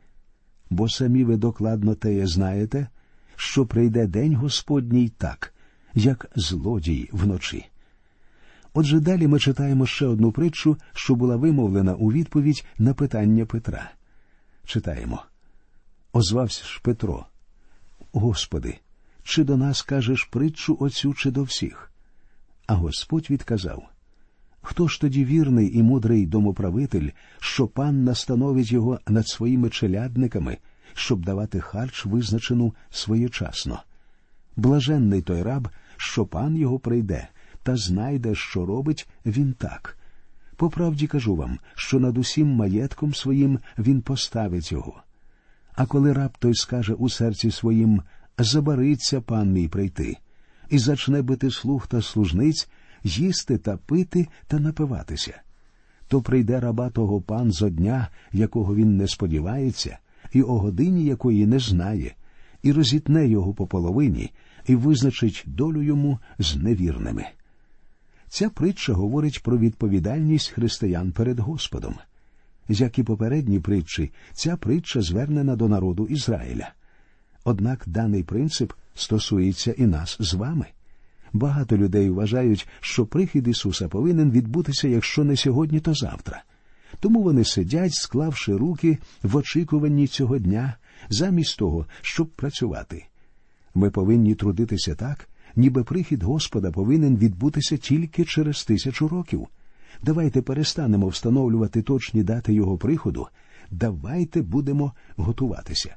Бо 0.70 0.88
самі 0.88 1.24
ви 1.24 1.36
докладно 1.36 1.94
теє 1.94 2.26
знаєте, 2.26 2.88
що 3.36 3.66
прийде 3.66 4.06
день 4.06 4.34
Господній 4.34 5.08
так, 5.08 5.54
як 5.94 6.30
злодій 6.36 7.08
вночі. 7.12 7.66
Отже, 8.74 9.00
далі 9.00 9.26
ми 9.26 9.38
читаємо 9.38 9.86
ще 9.86 10.06
одну 10.06 10.32
притчу, 10.32 10.76
що 10.92 11.14
була 11.14 11.36
вимовлена 11.36 11.94
у 11.94 12.12
відповідь 12.12 12.66
на 12.78 12.94
питання 12.94 13.46
Петра. 13.46 13.90
Читаємо. 14.64 15.22
Озвався 16.12 16.64
ж 16.64 16.80
Петро. 16.82 17.26
Господи, 18.12 18.78
чи 19.22 19.44
до 19.44 19.56
нас 19.56 19.82
кажеш 19.82 20.24
притчу 20.24 20.76
оцю, 20.80 21.14
чи 21.14 21.30
до 21.30 21.42
всіх? 21.42 21.92
А 22.66 22.74
Господь 22.74 23.30
відказав 23.30 23.88
Хто 24.68 24.88
ж 24.88 25.00
тоді 25.00 25.24
вірний 25.24 25.78
і 25.78 25.82
мудрий 25.82 26.26
домоправитель, 26.26 27.08
що 27.40 27.66
пан 27.66 28.04
настановить 28.04 28.72
його 28.72 29.00
над 29.08 29.28
своїми 29.28 29.70
челядниками, 29.70 30.58
щоб 30.94 31.24
давати 31.24 31.60
харч 31.60 32.06
визначену 32.06 32.74
своєчасно? 32.90 33.82
Блаженний 34.56 35.22
той 35.22 35.42
раб, 35.42 35.68
що 35.96 36.26
пан 36.26 36.56
його 36.56 36.78
прийде, 36.78 37.28
та 37.62 37.76
знайде, 37.76 38.34
що 38.34 38.66
робить 38.66 39.08
він 39.26 39.52
так. 39.52 39.98
По 40.56 40.70
правді 40.70 41.06
кажу 41.06 41.36
вам, 41.36 41.58
що 41.74 42.00
над 42.00 42.18
усім 42.18 42.48
маєтком 42.48 43.14
своїм 43.14 43.58
він 43.78 44.00
поставить 44.00 44.72
його. 44.72 45.02
А 45.74 45.86
коли 45.86 46.12
раб 46.12 46.30
той 46.38 46.54
скаже 46.54 46.92
у 46.92 47.08
серці 47.08 47.50
своїм 47.50 48.02
забариться 48.38 49.20
пан 49.20 49.52
мій 49.52 49.68
прийти, 49.68 50.16
і 50.70 50.78
зачне 50.78 51.22
бити 51.22 51.50
слух 51.50 51.86
та 51.86 52.02
служниць, 52.02 52.68
їсти 53.06 53.58
та 53.58 53.76
пити 53.76 54.26
та 54.46 54.58
напиватися, 54.58 55.40
то 56.08 56.22
прийде 56.22 56.60
раба 56.60 56.90
того 56.90 57.20
пан 57.20 57.52
зо 57.52 57.68
дня, 57.68 58.08
якого 58.32 58.74
він 58.74 58.96
не 58.96 59.08
сподівається, 59.08 59.98
і 60.32 60.42
о 60.42 60.58
годині 60.58 61.04
якої 61.04 61.46
не 61.46 61.58
знає, 61.58 62.14
і 62.62 62.72
розітне 62.72 63.28
його 63.28 63.54
по 63.54 63.66
половині, 63.66 64.32
і 64.66 64.74
визначить 64.74 65.44
долю 65.46 65.82
йому 65.82 66.18
з 66.38 66.56
невірними. 66.56 67.26
Ця 68.28 68.50
притча 68.50 68.92
говорить 68.92 69.42
про 69.42 69.58
відповідальність 69.58 70.48
християн 70.48 71.12
перед 71.12 71.38
Господом. 71.38 71.94
Як 72.68 72.98
і 72.98 73.02
попередні 73.02 73.60
притчі, 73.60 74.12
ця 74.32 74.56
притча 74.56 75.02
звернена 75.02 75.56
до 75.56 75.68
народу 75.68 76.06
Ізраїля. 76.06 76.72
Однак 77.44 77.84
даний 77.86 78.22
принцип 78.22 78.72
стосується 78.94 79.72
і 79.72 79.86
нас 79.86 80.16
з 80.20 80.34
вами. 80.34 80.66
Багато 81.36 81.76
людей 81.76 82.10
вважають, 82.10 82.68
що 82.80 83.06
прихід 83.06 83.48
Ісуса 83.48 83.88
повинен 83.88 84.30
відбутися, 84.30 84.88
якщо 84.88 85.24
не 85.24 85.36
сьогодні, 85.36 85.80
то 85.80 85.94
завтра. 85.94 86.42
Тому 87.00 87.22
вони 87.22 87.44
сидять, 87.44 87.94
склавши 87.94 88.56
руки 88.56 88.98
в 89.22 89.36
очікуванні 89.36 90.06
цього 90.06 90.38
дня, 90.38 90.74
замість 91.08 91.58
того, 91.58 91.86
щоб 92.02 92.28
працювати. 92.28 93.06
Ми 93.74 93.90
повинні 93.90 94.34
трудитися 94.34 94.94
так, 94.94 95.28
ніби 95.56 95.84
прихід 95.84 96.22
Господа 96.22 96.70
повинен 96.70 97.16
відбутися 97.16 97.76
тільки 97.76 98.24
через 98.24 98.64
тисячу 98.64 99.08
років. 99.08 99.46
Давайте 100.02 100.42
перестанемо 100.42 101.08
встановлювати 101.08 101.82
точні 101.82 102.22
дати 102.22 102.54
Його 102.54 102.78
приходу, 102.78 103.28
давайте 103.70 104.42
будемо 104.42 104.92
готуватися. 105.16 105.96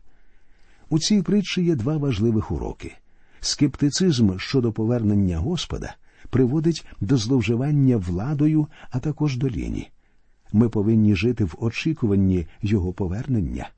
У 0.90 1.00
цій 1.00 1.22
притчі 1.22 1.64
є 1.64 1.76
два 1.76 1.98
важливих 1.98 2.52
уроки. 2.52 2.96
Скептицизм 3.42 4.38
щодо 4.38 4.72
повернення 4.72 5.38
Господа 5.38 5.96
приводить 6.30 6.86
до 7.02 7.18
зловживання 7.18 7.98
владою, 7.98 8.68
а 8.90 9.00
також 9.00 9.38
до 9.38 9.50
ліні. 9.50 9.90
Ми 10.54 10.70
повинні 10.70 11.16
жити 11.16 11.44
в 11.44 11.56
очікуванні 11.60 12.48
Його 12.62 12.94
повернення. 12.94 13.70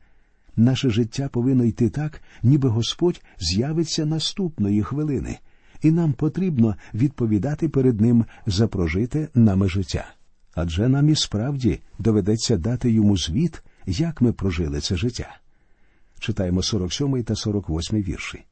Наше 0.55 0.89
життя 0.89 1.29
повинно 1.31 1.63
йти 1.63 1.89
так, 1.89 2.21
ніби 2.43 2.69
Господь 2.69 3.21
з'явиться 3.39 4.05
наступної 4.05 4.83
хвилини, 4.83 5.39
і 5.81 5.91
нам 5.91 6.13
потрібно 6.13 6.75
відповідати 6.93 7.69
перед 7.69 8.01
Ним 8.01 8.25
за 8.45 8.67
прожите 8.67 9.27
нами 9.35 9.69
життя. 9.69 10.05
Адже 10.55 10.89
нам 10.89 11.09
і 11.09 11.15
справді 11.15 11.79
доведеться 11.99 12.57
дати 12.57 12.91
йому 12.91 13.17
звіт, 13.17 13.63
як 13.85 14.21
ми 14.21 14.33
прожили 14.33 14.79
це 14.79 14.95
життя. 14.95 15.37
Читаємо 16.19 16.63
47 16.63 17.23
та 17.23 17.35
48 17.35 18.03
вірші. 18.03 18.43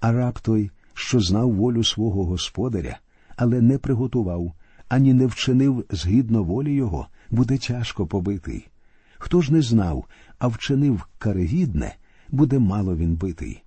А 0.00 0.12
раб 0.12 0.40
той, 0.40 0.70
що 0.94 1.20
знав 1.20 1.52
волю 1.52 1.84
свого 1.84 2.24
господаря, 2.24 2.98
але 3.36 3.60
не 3.60 3.78
приготував, 3.78 4.52
ані 4.88 5.14
не 5.14 5.26
вчинив 5.26 5.84
згідно 5.90 6.42
волі 6.42 6.74
його, 6.74 7.06
буде 7.30 7.58
тяжко 7.58 8.06
побитий. 8.06 8.68
Хто 9.18 9.42
ж 9.42 9.52
не 9.52 9.62
знав, 9.62 10.04
а 10.38 10.48
вчинив 10.48 11.06
карегідне, 11.18 11.96
буде 12.28 12.58
мало 12.58 12.96
він 12.96 13.16
битий. 13.16 13.62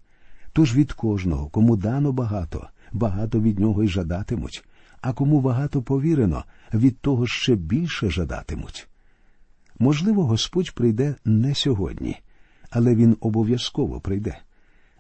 Тож 0.54 0.76
від 0.76 0.94
кожного, 0.94 1.48
кому 1.48 1.76
дано 1.76 2.12
багато, 2.12 2.68
багато 2.92 3.40
від 3.40 3.60
нього 3.60 3.84
й 3.84 3.88
жадатимуть, 3.88 4.66
а 5.02 5.14
кому 5.14 5.42
багато 5.42 5.82
повірено, 5.82 6.44
від 6.74 7.00
того 7.00 7.28
ще 7.28 7.56
більше 7.56 8.10
жадатимуть. 8.10 8.88
Можливо, 9.80 10.26
Господь 10.26 10.72
прийде 10.72 11.16
не 11.26 11.56
сьогодні, 11.56 12.18
але 12.70 12.96
Він 12.96 13.18
обов'язково 13.20 14.00
прийде. 14.00 14.38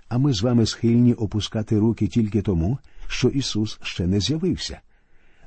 А 0.09 0.17
ми 0.17 0.33
з 0.33 0.41
вами 0.41 0.65
схильні 0.65 1.13
опускати 1.13 1.79
руки 1.79 2.07
тільки 2.07 2.41
тому, 2.41 2.77
що 3.07 3.27
Ісус 3.27 3.79
ще 3.81 4.07
не 4.07 4.19
з'явився. 4.19 4.79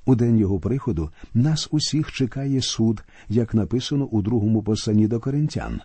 У 0.04 0.14
день 0.14 0.38
Його 0.38 0.60
приходу 0.60 1.10
нас 1.34 1.68
усіх 1.70 2.12
чекає 2.12 2.62
суд, 2.62 3.04
як 3.28 3.54
написано 3.54 4.04
у 4.04 4.22
другому 4.22 4.62
посланні 4.62 5.08
до 5.08 5.20
коринтян, 5.20 5.80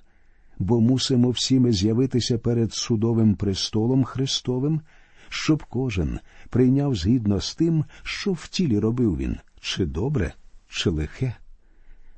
бо 0.60 0.82
мусимо 0.82 1.30
всі 1.30 1.60
ми 1.60 1.72
з'явитися 1.72 2.38
перед 2.38 2.74
судовим 2.74 3.36
престолом 3.36 4.04
Христовим, 4.04 4.82
щоб 5.30 5.64
кожен 5.64 6.20
прийняв 6.50 6.96
згідно 6.96 7.42
з 7.42 7.56
тим, 7.56 7.86
що 8.04 8.34
в 8.34 8.48
тілі 8.48 8.80
робив 8.80 9.18
він, 9.18 9.38
чи 9.60 9.86
добре, 9.86 10.34
чи 10.70 10.90
лихе. 10.90 11.36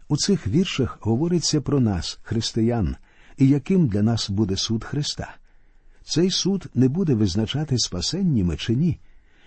У 0.08 0.18
цих 0.18 0.48
віршах 0.48 0.98
говориться 1.02 1.62
про 1.62 1.80
нас, 1.80 2.20
християн, 2.24 2.96
і 3.38 3.48
яким 3.48 3.88
для 3.88 4.02
нас 4.02 4.30
буде 4.30 4.58
суд 4.58 4.84
Христа. 4.84 5.36
Цей 6.10 6.32
суд 6.32 6.68
не 6.76 6.90
буде 6.90 7.14
визначати 7.14 7.78
спасенніми 7.78 8.58
чи 8.58 8.76
ні. 8.76 9.00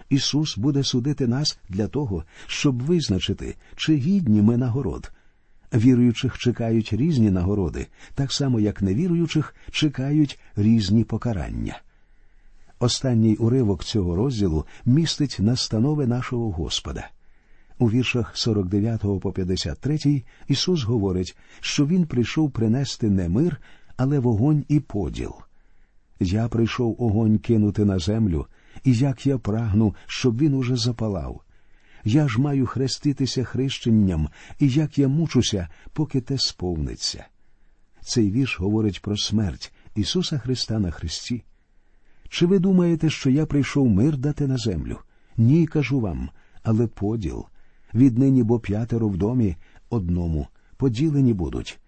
Ісус 0.08 0.58
буде 0.58 0.84
судити 0.84 1.26
нас 1.26 1.58
для 1.68 1.88
того, 1.88 2.24
щоб 2.46 2.82
визначити, 2.82 3.56
чи 3.76 3.96
гідні 3.96 4.42
ми 4.42 4.56
нагород. 4.56 5.12
Віруючих 5.74 6.38
чекають 6.38 6.92
різні 6.92 7.30
нагороди, 7.30 7.86
так 8.14 8.32
само 8.32 8.60
як 8.60 8.82
невіруючих 8.82 9.54
чекають 9.70 10.38
різні 10.56 11.04
покарання. 11.04 11.80
Останній 12.78 13.36
уривок 13.36 13.84
цього 13.84 14.16
розділу 14.16 14.66
містить 14.84 15.36
настанови 15.40 16.06
нашого 16.06 16.50
Господа. 16.50 17.10
У 17.78 17.90
віршах 17.90 18.36
49 18.36 19.00
по 19.00 19.32
53 19.32 20.22
Ісус 20.48 20.82
говорить, 20.82 21.36
що 21.60 21.86
Він 21.86 22.06
прийшов 22.06 22.50
принести 22.50 23.10
не 23.10 23.28
мир, 23.28 23.60
але 23.96 24.18
вогонь 24.18 24.64
і 24.68 24.80
поділ. 24.80 25.32
Я 26.22 26.48
прийшов 26.48 26.96
огонь 26.98 27.38
кинути 27.38 27.84
на 27.84 27.98
землю, 27.98 28.46
і 28.84 28.92
як 28.94 29.26
я 29.26 29.38
прагну, 29.38 29.94
щоб 30.06 30.38
він 30.38 30.54
уже 30.54 30.76
запалав. 30.76 31.40
Я 32.04 32.28
ж 32.28 32.40
маю 32.40 32.66
хреститися 32.66 33.44
хрещенням, 33.44 34.28
і 34.58 34.68
як 34.68 34.98
я 34.98 35.08
мучуся, 35.08 35.68
поки 35.92 36.20
те 36.20 36.38
сповниться. 36.38 37.24
Цей 38.00 38.30
вірш 38.30 38.60
говорить 38.60 39.02
про 39.02 39.16
смерть 39.16 39.72
Ісуса 39.94 40.38
Христа 40.38 40.78
на 40.78 40.90
Христі. 40.90 41.44
Чи 42.28 42.46
ви 42.46 42.58
думаєте, 42.58 43.10
що 43.10 43.30
я 43.30 43.46
прийшов 43.46 43.88
мир 43.88 44.16
дати 44.16 44.46
на 44.46 44.56
землю? 44.56 44.98
Ні, 45.36 45.66
кажу 45.66 46.00
вам, 46.00 46.30
але 46.62 46.86
поділ. 46.86 47.44
Віднині 47.94 48.42
бо 48.42 48.60
п'ятеро 48.60 49.08
в 49.08 49.16
домі 49.16 49.56
одному 49.90 50.46
поділені 50.76 51.32
будуть 51.32 51.78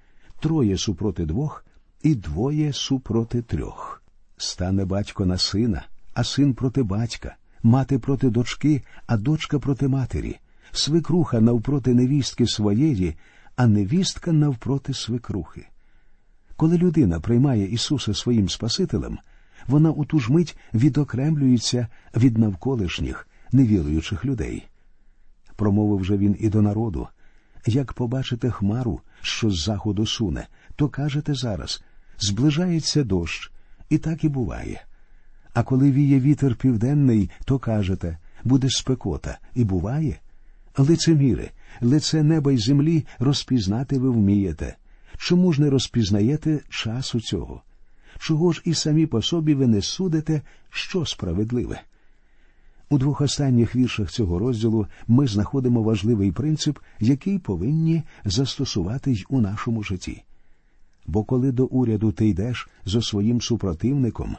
троє 0.41 0.79
супроти 0.79 1.27
двох 1.27 1.67
і 2.03 2.15
двоє 2.15 2.73
супроти 2.73 3.43
трьох. 3.43 4.04
Стане 4.37 4.85
батько 4.85 5.25
на 5.25 5.39
сина, 5.39 5.87
а 6.15 6.25
син 6.25 6.55
проти 6.55 6.83
батька, 6.83 7.37
мати 7.63 7.99
проти 7.99 8.31
дочки, 8.31 8.83
а 9.07 9.17
дочка 9.17 9.59
проти 9.59 9.89
матері, 9.89 10.37
свекруха 10.73 11.41
навпроти 11.41 11.95
невістки 11.95 12.47
своєї, 12.47 13.17
а 13.57 13.67
невістка 13.67 14.33
навпроти 14.33 14.95
свекрухи. 14.95 15.67
Коли 16.57 16.79
людина 16.79 17.21
приймає 17.21 17.67
Ісуса 17.67 18.15
своїм 18.15 18.49
Спасителем, 18.49 19.19
вона 19.67 19.91
у 19.91 20.05
ту 20.05 20.21
ж 20.21 20.33
мить 20.33 20.57
відокремлюється 20.75 21.89
від 22.17 22.39
навколишніх 22.39 23.29
невіруючих 23.53 24.25
людей. 24.25 24.67
Промовив 25.57 26.05
же 26.05 26.17
він 26.17 26.37
і 26.41 26.49
до 26.49 26.63
народу 26.63 27.09
як 27.67 27.93
побачите 27.93 28.51
хмару, 28.51 29.01
що 29.23 29.51
з 29.51 29.65
заходу 29.65 30.07
суне, 30.07 30.47
то 30.77 30.89
кажете 30.89 31.35
зараз 31.35 31.83
зближається 32.19 33.05
дощ, 33.05 33.51
і 33.95 33.99
так 33.99 34.25
і 34.25 34.29
буває. 34.29 34.85
А 35.53 35.63
коли 35.63 35.93
віє 35.93 36.21
вітер 36.21 36.55
південний, 36.55 37.31
то 37.45 37.59
кажете 37.59 38.19
буде 38.45 38.71
спекота, 38.71 39.39
і 39.55 39.65
буває. 39.65 40.21
Лицеміри, 40.77 41.51
лице 41.81 42.23
неба 42.23 42.53
й 42.53 42.59
землі 42.59 43.07
розпізнати 43.19 43.99
ви 43.99 44.11
вмієте. 44.11 44.77
Чому 45.17 45.53
ж 45.53 45.61
не 45.61 45.71
розпізнаєте 45.71 46.61
часу 46.69 47.21
цього? 47.21 47.63
Чого 48.19 48.53
ж 48.53 48.63
і 48.65 48.75
самі 48.75 49.07
по 49.07 49.23
собі 49.23 49.55
ви 49.55 49.67
не 49.67 49.83
судите, 49.83 50.43
що 50.71 51.07
справедливе? 51.07 51.81
У 52.91 52.99
двох 52.99 53.21
останніх 53.21 53.77
віршах 53.77 54.11
цього 54.11 54.39
розділу 54.39 54.87
ми 55.09 55.27
знаходимо 55.27 55.83
важливий 55.83 56.33
принцип, 56.33 56.79
який 57.01 57.39
повинні 57.39 58.03
застосувати 58.25 59.13
й 59.13 59.25
у 59.29 59.41
нашому 59.41 59.83
житті. 59.83 60.23
Бо 61.07 61.25
коли 61.25 61.53
до 61.53 61.67
уряду 61.67 62.13
ти 62.13 62.29
йдеш 62.29 62.69
зо 62.85 63.03
своїм 63.03 63.41
супротивником, 63.41 64.37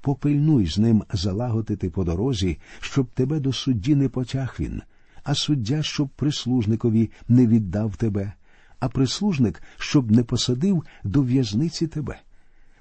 попильнуй 0.00 0.66
з 0.66 0.78
ним 0.78 1.04
залагодити 1.12 1.90
по 1.90 2.04
дорозі, 2.04 2.58
щоб 2.80 3.06
тебе 3.06 3.40
до 3.40 3.52
судді 3.52 3.94
не 3.94 4.08
потяг 4.08 4.56
він, 4.60 4.82
а 5.24 5.34
суддя, 5.34 5.82
щоб 5.82 6.08
прислужникові 6.08 7.10
не 7.28 7.46
віддав 7.46 7.96
тебе, 7.96 8.32
а 8.80 8.88
прислужник, 8.88 9.62
щоб 9.78 10.10
не 10.10 10.24
посадив 10.24 10.84
до 11.04 11.22
в'язниці 11.22 11.86
тебе. 11.86 12.18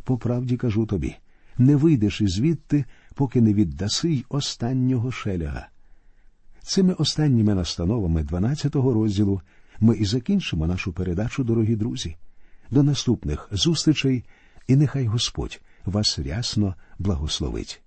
По 0.03 0.17
правді 0.17 0.57
кажу 0.57 0.85
тобі 0.85 1.15
не 1.57 1.75
вийдеш 1.75 2.21
ізвідти, 2.21 2.85
поки 3.15 3.41
не 3.41 3.53
віддаси 3.53 4.09
й 4.09 4.25
останнього 4.29 5.11
шеляга. 5.11 5.67
Цими 6.61 6.93
останніми 6.93 7.55
настановами 7.55 8.23
12-го 8.23 8.93
розділу 8.93 9.41
ми 9.79 9.95
і 9.95 10.05
закінчимо 10.05 10.67
нашу 10.67 10.93
передачу, 10.93 11.43
дорогі 11.43 11.75
друзі. 11.75 12.15
До 12.71 12.83
наступних 12.83 13.47
зустрічей, 13.51 14.23
і 14.67 14.75
нехай 14.75 15.05
Господь 15.05 15.61
вас 15.85 16.19
рясно 16.19 16.75
благословить. 16.99 17.84